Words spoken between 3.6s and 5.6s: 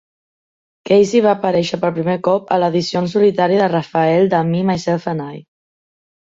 de Raphael de Me, Myself and I.